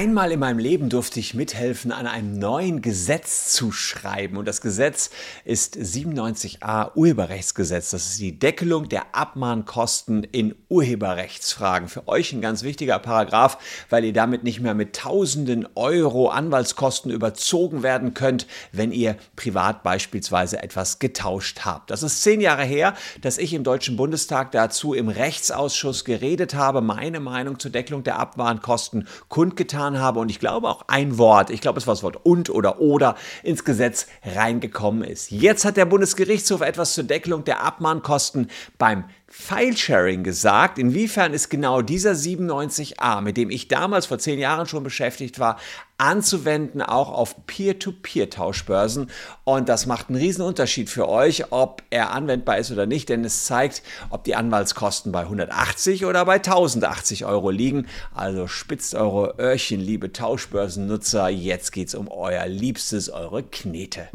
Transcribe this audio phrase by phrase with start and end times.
[0.00, 4.38] Einmal in meinem Leben durfte ich mithelfen, an einem neuen Gesetz zu schreiben.
[4.38, 5.10] Und das Gesetz
[5.44, 7.90] ist 97a Urheberrechtsgesetz.
[7.90, 11.88] Das ist die Deckelung der Abmahnkosten in Urheberrechtsfragen.
[11.88, 13.58] Für euch ein ganz wichtiger Paragraph,
[13.90, 19.82] weil ihr damit nicht mehr mit tausenden Euro Anwaltskosten überzogen werden könnt, wenn ihr privat
[19.82, 21.90] beispielsweise etwas getauscht habt.
[21.90, 26.80] Das ist zehn Jahre her, dass ich im Deutschen Bundestag dazu im Rechtsausschuss geredet habe,
[26.80, 31.50] meine Meinung zur Deckelung der Abmahnkosten kundgetan getan habe und ich glaube auch ein Wort,
[31.50, 35.30] ich glaube es war das Wort und oder oder ins Gesetz reingekommen ist.
[35.30, 40.78] Jetzt hat der Bundesgerichtshof etwas zur Deckelung der Abmahnkosten beim File-Sharing gesagt.
[40.78, 45.56] Inwiefern ist genau dieser 97a, mit dem ich damals vor zehn Jahren schon beschäftigt war,
[46.00, 49.10] anzuwenden, auch auf Peer-to-Peer-Tauschbörsen.
[49.44, 53.24] Und das macht einen riesen Unterschied für euch, ob er anwendbar ist oder nicht, denn
[53.24, 57.86] es zeigt, ob die Anwaltskosten bei 180 oder bei 1080 Euro liegen.
[58.14, 61.28] Also spitzt eure Öhrchen, liebe Tauschbörsennutzer.
[61.28, 64.08] Jetzt geht's um euer Liebstes, eure Knete.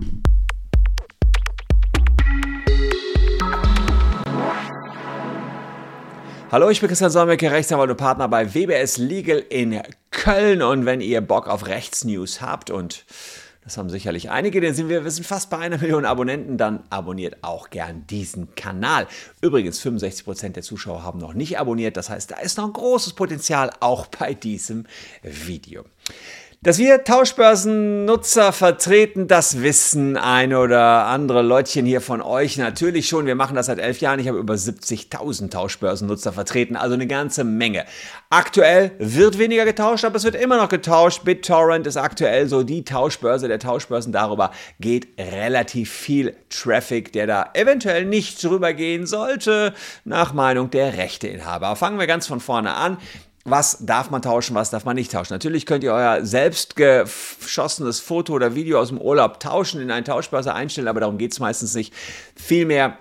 [6.56, 10.62] Hallo, ich bin Christian Solmecke, Rechtsanwalt und Partner bei WBS Legal in Köln.
[10.62, 13.04] Und wenn ihr Bock auf Rechtsnews habt und
[13.66, 16.86] das haben sicherlich einige, denn sind wir, wir sind fast bei einer Million Abonnenten, dann
[16.90, 19.06] abonniert auch gern diesen Kanal.
[19.42, 23.12] Übrigens, 65% der Zuschauer haben noch nicht abonniert, das heißt, da ist noch ein großes
[23.14, 24.86] Potenzial auch bei diesem
[25.24, 25.84] Video.
[26.66, 33.28] Dass wir Tauschbörsennutzer vertreten, das wissen ein oder andere Leutchen hier von euch natürlich schon.
[33.28, 34.20] Wir machen das seit elf Jahren.
[34.20, 37.86] Ich habe über 70.000 Tauschbörsennutzer vertreten, also eine ganze Menge.
[38.32, 41.24] Aktuell wird weniger getauscht, aber es wird immer noch getauscht.
[41.24, 44.12] BitTorrent ist aktuell so die Tauschbörse der Tauschbörsen.
[44.12, 44.50] Darüber
[44.80, 51.76] geht relativ viel Traffic, der da eventuell nicht drüber gehen sollte, nach Meinung der Rechteinhaber.
[51.76, 52.98] Fangen wir ganz von vorne an
[53.46, 55.34] was darf man tauschen, was darf man nicht tauschen.
[55.34, 60.04] Natürlich könnt ihr euer selbst geschossenes Foto oder Video aus dem Urlaub tauschen, in einen
[60.04, 61.94] Tauschbörse einstellen, aber darum geht es meistens nicht.
[62.36, 62.98] Vielmehr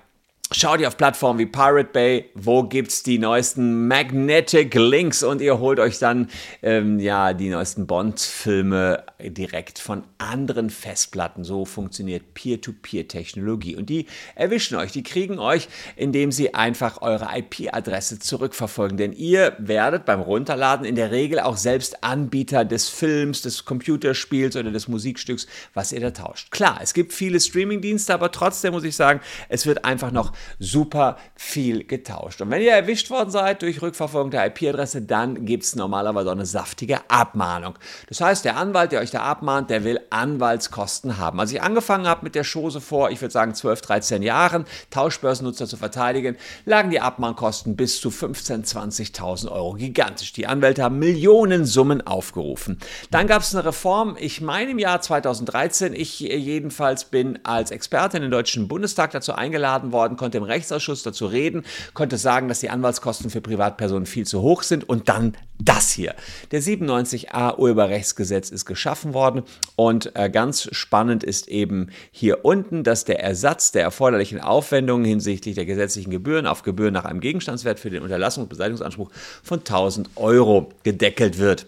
[0.56, 5.58] Schaut ihr auf Plattformen wie Pirate Bay, wo gibt's die neuesten Magnetic Links und ihr
[5.58, 6.28] holt euch dann
[6.62, 11.42] ähm, ja die neuesten Bond-Filme direkt von anderen Festplatten.
[11.42, 14.06] So funktioniert Peer-to-Peer-Technologie und die
[14.36, 15.66] erwischen euch, die kriegen euch,
[15.96, 18.96] indem sie einfach eure IP-Adresse zurückverfolgen.
[18.96, 24.54] Denn ihr werdet beim Runterladen in der Regel auch selbst Anbieter des Films, des Computerspiels
[24.54, 26.52] oder des Musikstücks, was ihr da tauscht.
[26.52, 31.16] Klar, es gibt viele Streaming-Dienste, aber trotzdem muss ich sagen, es wird einfach noch super
[31.34, 32.40] viel getauscht.
[32.40, 36.46] Und wenn ihr erwischt worden seid durch Rückverfolgung der IP-Adresse, dann gibt es normalerweise eine
[36.46, 37.74] saftige Abmahnung.
[38.08, 41.40] Das heißt, der Anwalt, der euch da abmahnt, der will Anwaltskosten haben.
[41.40, 45.66] Als ich angefangen habe mit der Chose vor, ich würde sagen 12, 13 Jahren, Tauschbörsennutzer
[45.66, 49.74] zu verteidigen, lagen die Abmahnkosten bis zu 15.000, 20.000 Euro.
[49.74, 50.32] Gigantisch.
[50.32, 52.78] Die Anwälte haben Millionensummen aufgerufen.
[53.10, 58.16] Dann gab es eine Reform, ich meine im Jahr 2013, ich jedenfalls bin als Experte
[58.16, 62.60] in den Deutschen Bundestag dazu eingeladen worden, konnte im Rechtsausschuss dazu reden, konnte sagen, dass
[62.60, 66.14] die Anwaltskosten für Privatpersonen viel zu hoch sind und dann das hier.
[66.50, 69.42] Der 97a Urheberrechtsgesetz ist geschaffen worden
[69.76, 75.56] und äh, ganz spannend ist eben hier unten, dass der Ersatz der erforderlichen Aufwendungen hinsichtlich
[75.56, 79.10] der gesetzlichen Gebühren auf Gebühren nach einem Gegenstandswert für den Unterlassungs- und Beseitigungsanspruch
[79.42, 81.66] von 1000 Euro gedeckelt wird.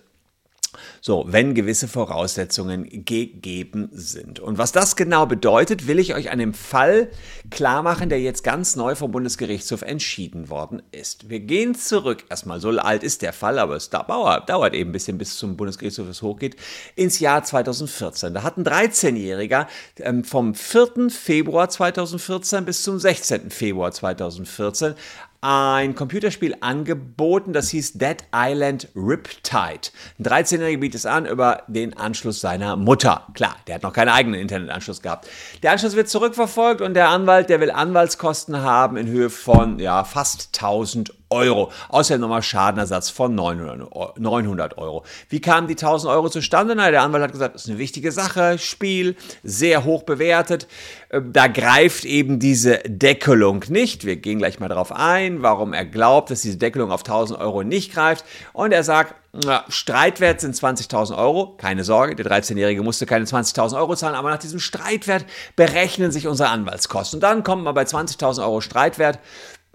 [1.00, 4.40] So, wenn gewisse Voraussetzungen gegeben sind.
[4.40, 7.08] Und was das genau bedeutet, will ich euch an dem Fall
[7.50, 11.28] klar machen, der jetzt ganz neu vom Bundesgerichtshof entschieden worden ist.
[11.28, 14.92] Wir gehen zurück, erstmal so alt ist der Fall, aber es dauert, dauert eben ein
[14.92, 16.56] bisschen, bis zum Bundesgerichtshof es hochgeht,
[16.94, 18.34] ins Jahr 2014.
[18.34, 19.66] Da hat ein 13-Jähriger
[20.00, 21.10] ähm, vom 4.
[21.10, 23.50] Februar 2014 bis zum 16.
[23.50, 24.94] Februar 2014
[25.40, 29.90] ein Computerspiel angeboten, das hieß Dead Island Riptide.
[30.18, 33.26] Ein 13-Jähriger bietet es an über den Anschluss seiner Mutter.
[33.34, 35.28] Klar, der hat noch keinen eigenen Internetanschluss gehabt.
[35.62, 40.04] Der Anschluss wird zurückverfolgt und der Anwalt, der will Anwaltskosten haben in Höhe von ja,
[40.04, 41.16] fast 1000 Euro.
[41.28, 45.04] Außerdem nochmal Schadenersatz von 900 Euro.
[45.28, 46.74] Wie kamen die 1000 Euro zustande?
[46.76, 50.68] Na, der Anwalt hat gesagt, das ist eine wichtige Sache, Spiel, sehr hoch bewertet.
[51.10, 54.04] Ähm, da greift eben diese Deckelung nicht.
[54.04, 57.64] Wir gehen gleich mal darauf ein, warum er glaubt, dass diese Deckelung auf 1000 Euro
[57.64, 58.24] nicht greift.
[58.52, 61.56] Und er sagt, na, Streitwert sind 20.000 Euro.
[61.58, 65.26] Keine Sorge, der 13-Jährige musste keine 20.000 Euro zahlen, aber nach diesem Streitwert
[65.56, 67.18] berechnen sich unsere Anwaltskosten.
[67.18, 69.18] Und dann kommt man bei 20.000 Euro Streitwert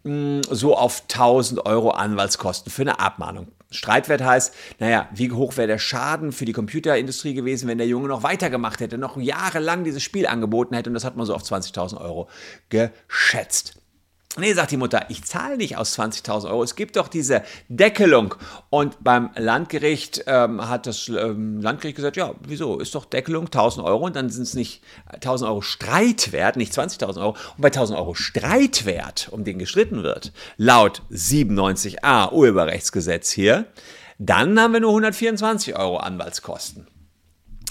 [0.03, 3.47] hm, so auf 1000 Euro Anwaltskosten für eine Abmahnung.
[3.71, 8.09] Streitwert heißt, naja, wie hoch wäre der Schaden für die Computerindustrie gewesen, wenn der Junge
[8.09, 11.43] noch weitergemacht hätte, noch jahrelang dieses Spiel angeboten hätte und das hat man so auf
[11.43, 12.27] 20.000 Euro
[12.69, 13.80] geschätzt.
[14.37, 16.63] Nee, sagt die Mutter, ich zahle nicht aus 20.000 Euro.
[16.63, 18.35] Es gibt doch diese Deckelung.
[18.69, 22.79] Und beim Landgericht ähm, hat das ähm, Landgericht gesagt, ja, wieso?
[22.79, 24.81] Ist doch Deckelung 1.000 Euro und dann sind es nicht
[25.11, 27.35] 1.000 Euro Streitwert, nicht 20.000 Euro.
[27.57, 33.65] Und bei 1.000 Euro Streitwert, um den gestritten wird, laut 97a Urheberrechtsgesetz hier,
[34.17, 36.87] dann haben wir nur 124 Euro Anwaltskosten.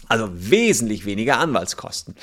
[0.09, 2.17] Also wesentlich weniger Anwaltskosten.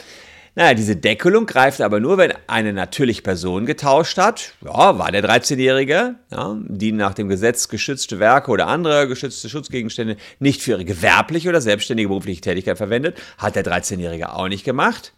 [0.58, 4.54] Naja, diese Deckelung greift aber nur, wenn eine natürliche Person getauscht hat.
[4.66, 10.18] Ja, war der 13-Jährige, ja, die nach dem Gesetz geschützte Werke oder andere geschützte Schutzgegenstände
[10.40, 13.20] nicht für ihre gewerbliche oder selbstständige berufliche Tätigkeit verwendet.
[13.38, 15.14] Hat der 13-Jährige auch nicht gemacht.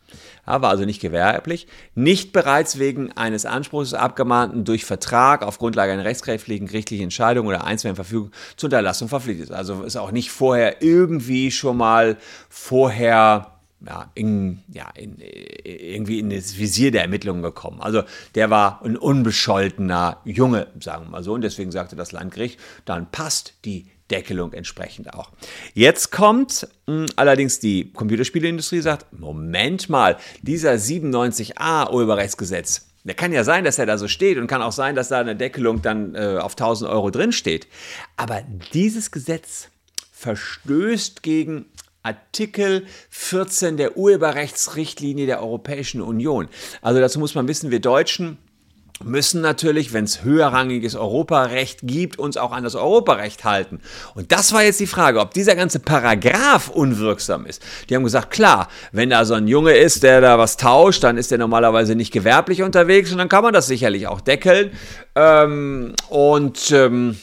[0.45, 1.67] Ja, war also nicht gewerblich.
[1.95, 7.63] Nicht bereits wegen eines Anspruchs Abgemahnten durch Vertrag auf Grundlage einer rechtskräftigen gerichtlichen Entscheidung oder
[7.63, 9.53] einstweiligen Verfügung zur Unterlassung verpflichtet.
[9.53, 12.17] Also ist auch nicht vorher irgendwie schon mal
[12.49, 15.17] vorher ja, in, ja, in,
[15.63, 17.81] irgendwie in das Visier der Ermittlungen gekommen.
[17.81, 18.03] Also
[18.35, 21.33] der war ein unbescholtener Junge, sagen wir mal so.
[21.33, 25.31] Und deswegen sagte das Landgericht, dann passt die Deckelung entsprechend auch.
[25.73, 33.31] Jetzt kommt mh, hm, allerdings die Computerspieleindustrie, sagt, Moment mal, dieser 97a Urheberrechtsgesetz, der kann
[33.31, 35.81] ja sein, dass er da so steht und kann auch sein, dass da eine Deckelung
[35.81, 37.67] dann äh, auf 1000 Euro drin steht.
[38.17, 38.41] Aber
[38.73, 39.69] dieses Gesetz
[40.11, 41.65] verstößt gegen
[42.03, 46.47] Artikel 14 der Urheberrechtsrichtlinie der Europäischen Union.
[46.81, 48.37] Also dazu muss man wissen, wir Deutschen
[49.03, 53.79] müssen natürlich, wenn es höherrangiges Europarecht gibt, uns auch an das Europarecht halten.
[54.15, 57.63] Und das war jetzt die Frage, ob dieser ganze Paragraph unwirksam ist.
[57.89, 61.17] Die haben gesagt, klar, wenn da so ein Junge ist, der da was tauscht, dann
[61.17, 64.71] ist der normalerweise nicht gewerblich unterwegs und dann kann man das sicherlich auch deckeln.
[65.15, 67.17] Ähm, und ähm,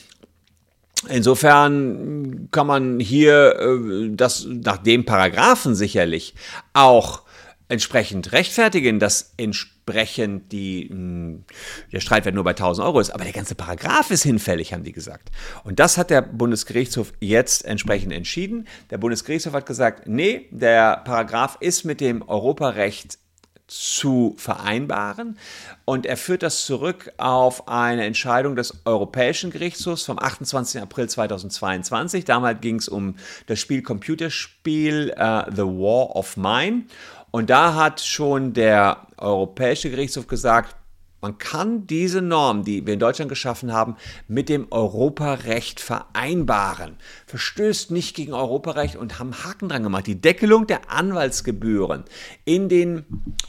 [1.09, 6.35] Insofern kann man hier äh, das nach dem Paragraphen sicherlich
[6.73, 7.23] auch
[7.69, 11.45] entsprechend rechtfertigen, dass entsprechend die, hm,
[11.93, 13.11] der Streitwert nur bei 1000 Euro ist.
[13.11, 15.31] Aber der ganze Paragraph ist hinfällig, haben die gesagt.
[15.65, 18.69] Und das hat der Bundesgerichtshof jetzt entsprechend entschieden.
[18.91, 23.19] Der Bundesgerichtshof hat gesagt, nee, der Paragraph ist mit dem Europarecht
[23.67, 25.39] zu vereinbaren.
[25.85, 30.81] Und er führt das zurück auf eine Entscheidung des Europäischen Gerichtshofs vom 28.
[30.81, 32.25] April 2022.
[32.25, 33.17] Damals ging es um
[33.47, 36.85] das Spiel Computerspiel uh, The War of Mine.
[37.31, 40.77] Und da hat schon der Europäische Gerichtshof gesagt,
[41.27, 43.97] man kann diese Norm, die wir in Deutschland geschaffen haben,
[44.29, 46.99] mit dem Europarecht vereinbaren.
[47.27, 50.07] Verstößt nicht gegen Europarecht und haben Haken dran gemacht.
[50.07, 52.05] Die Deckelung der Anwaltsgebühren
[52.45, 53.05] in den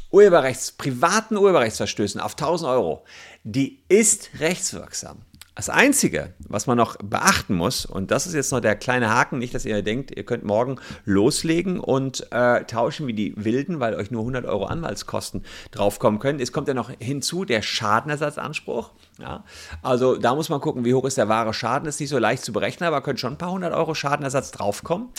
[0.09, 3.06] Urheberrechts, privaten Urheberrechtsverstößen auf 1000 Euro,
[3.44, 5.19] die ist rechtswirksam.
[5.57, 9.39] Das Einzige, was man noch beachten muss, und das ist jetzt noch der kleine Haken,
[9.39, 13.95] nicht, dass ihr denkt, ihr könnt morgen loslegen und äh, tauschen wie die Wilden, weil
[13.95, 16.39] euch nur 100 Euro Anwaltskosten draufkommen können.
[16.39, 18.92] Es kommt ja noch hinzu der Schadenersatzanspruch.
[19.18, 19.44] Ja?
[19.81, 21.88] Also da muss man gucken, wie hoch ist der wahre Schaden.
[21.88, 25.10] Ist nicht so leicht zu berechnen, aber können schon ein paar hundert Euro Schadenersatz draufkommen.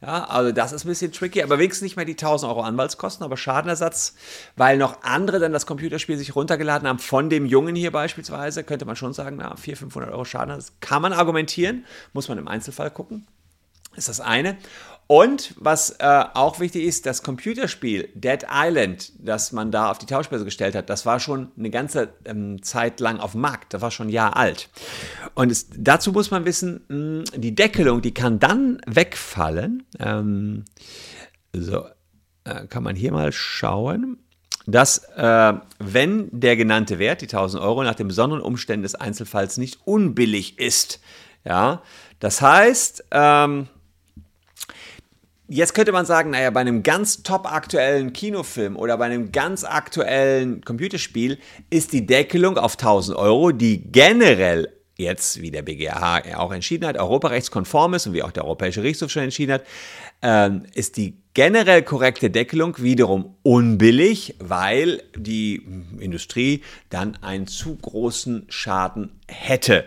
[0.00, 3.24] Ja, also das ist ein bisschen tricky, aber wenigstens nicht mehr die 1000 Euro Anwaltskosten,
[3.24, 4.14] aber Schadenersatz,
[4.56, 8.84] weil noch andere dann das Computerspiel sich runtergeladen haben, von dem Jungen hier beispielsweise, könnte
[8.84, 10.72] man schon sagen, na, 400, 500 Euro Schadenersatz.
[10.80, 13.26] Kann man argumentieren, muss man im Einzelfall gucken.
[13.96, 14.56] Ist das eine.
[15.06, 20.06] Und was äh, auch wichtig ist, das Computerspiel Dead Island, das man da auf die
[20.06, 23.74] Tauschbörse gestellt hat, das war schon eine ganze ähm, Zeit lang auf dem Markt.
[23.74, 24.70] Das war schon ein Jahr alt.
[25.34, 29.82] Und es, dazu muss man wissen, mh, die Deckelung, die kann dann wegfallen.
[29.98, 30.64] Ähm,
[31.52, 31.84] so,
[32.44, 34.18] äh, kann man hier mal schauen
[34.66, 39.58] dass äh, wenn der genannte Wert, die 1000 Euro, nach den besonderen Umständen des Einzelfalls
[39.58, 41.00] nicht unbillig ist.
[41.44, 41.82] Ja,
[42.20, 43.68] das heißt, ähm,
[45.46, 49.62] Jetzt könnte man sagen, naja, bei einem ganz top aktuellen Kinofilm oder bei einem ganz
[49.62, 56.52] aktuellen Computerspiel ist die Deckelung auf 1000 Euro, die generell jetzt, wie der BGH auch
[56.52, 59.64] entschieden hat, europarechtskonform ist und wie auch der Europäische Gerichtshof schon entschieden hat,
[60.22, 65.66] ähm, ist die generell korrekte Deckelung wiederum unbillig, weil die
[65.98, 69.84] Industrie dann einen zu großen Schaden hätte.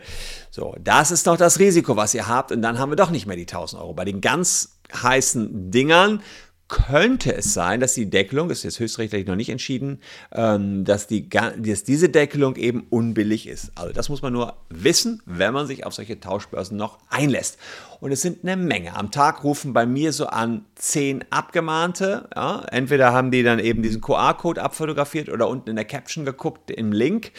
[0.51, 3.27] So, das ist doch das Risiko, was ihr habt und dann haben wir doch nicht
[3.27, 3.93] mehr die 1000 Euro.
[3.93, 6.21] Bei den ganz heißen Dingern
[6.67, 10.01] könnte es sein, dass die Deckelung, ist jetzt höchstrichterlich noch nicht entschieden,
[10.33, 13.71] ähm, dass, die, dass diese Deckelung eben unbillig ist.
[13.75, 17.57] Also das muss man nur wissen, wenn man sich auf solche Tauschbörsen noch einlässt.
[17.99, 18.95] Und es sind eine Menge.
[18.95, 22.29] Am Tag rufen bei mir so an zehn Abgemahnte.
[22.35, 26.69] Ja, entweder haben die dann eben diesen QR-Code abfotografiert oder unten in der Caption geguckt
[26.69, 27.31] im Link.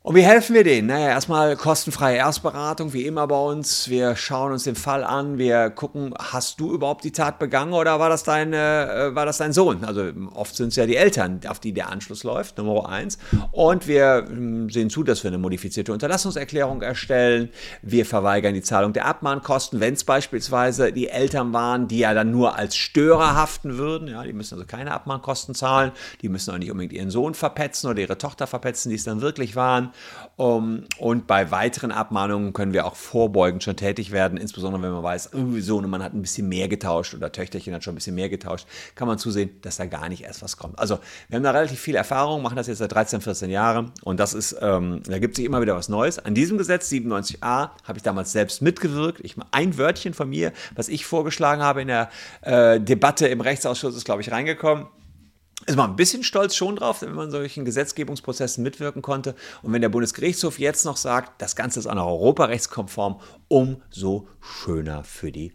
[0.00, 0.86] Und wie helfen wir denen?
[0.86, 3.88] Naja, erstmal kostenfreie Erstberatung, wie immer bei uns.
[3.88, 7.98] Wir schauen uns den Fall an, wir gucken, hast du überhaupt die Tat begangen oder
[7.98, 9.84] war das dein, äh, war das dein Sohn?
[9.84, 13.18] Also oft sind es ja die Eltern, auf die der Anschluss läuft, Nummer eins.
[13.50, 17.50] Und wir äh, sehen zu, dass wir eine modifizierte Unterlassungserklärung erstellen.
[17.82, 22.30] Wir verweigern die Zahlung der Abmahnkosten, wenn es beispielsweise die Eltern waren, die ja dann
[22.30, 24.06] nur als Störer haften würden.
[24.06, 25.90] Ja, die müssen also keine Abmahnkosten zahlen.
[26.22, 29.20] Die müssen auch nicht unbedingt ihren Sohn verpetzen oder ihre Tochter verpetzen, die es dann
[29.20, 29.87] wirklich waren.
[30.36, 35.02] Um, und bei weiteren Abmahnungen können wir auch vorbeugend schon tätig werden, insbesondere wenn man
[35.02, 38.14] weiß, oh, so man hat ein bisschen mehr getauscht oder Töchterchen hat schon ein bisschen
[38.14, 40.78] mehr getauscht, kann man zusehen, dass da gar nicht erst was kommt.
[40.78, 44.20] Also wir haben da relativ viel Erfahrung, machen das jetzt seit 13, 14 Jahren und
[44.20, 46.18] das ist, ähm, da gibt sich immer wieder was Neues.
[46.20, 49.20] An diesem Gesetz 97a habe ich damals selbst mitgewirkt.
[49.24, 52.10] Ich, ein Wörtchen von mir, was ich vorgeschlagen habe in der
[52.42, 54.86] äh, Debatte im Rechtsausschuss, ist, glaube ich, reingekommen
[55.66, 59.34] ist man ein bisschen stolz schon drauf, wenn man solchen Gesetzgebungsprozessen mitwirken konnte.
[59.62, 65.04] Und wenn der Bundesgerichtshof jetzt noch sagt, das Ganze ist auch noch europarechtskonform, umso schöner
[65.04, 65.52] für die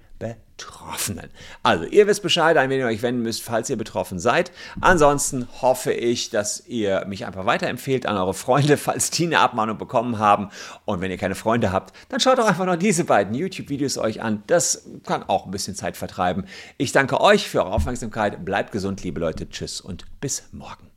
[0.56, 1.30] Betroffenen.
[1.64, 4.52] Also, ihr wisst Bescheid, an wen ihr euch wenden müsst, falls ihr betroffen seid.
[4.82, 9.78] Ansonsten hoffe ich, dass ihr mich einfach weiterempfehlt an eure Freunde, falls die eine Abmahnung
[9.78, 10.50] bekommen haben.
[10.86, 14.22] Und wenn ihr keine Freunde habt, dann schaut doch einfach noch diese beiden YouTube-Videos euch
[14.22, 14.44] an.
[14.48, 16.46] Das kann auch ein bisschen Zeit vertreiben.
[16.78, 18.46] Ich danke euch für eure Aufmerksamkeit.
[18.46, 19.50] Bleibt gesund, liebe Leute.
[19.50, 20.93] Tschüss und bis morgen.